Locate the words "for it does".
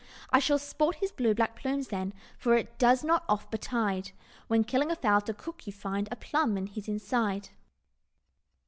2.39-3.03